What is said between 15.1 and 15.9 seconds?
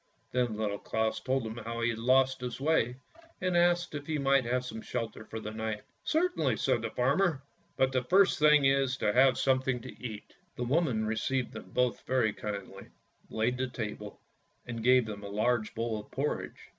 a large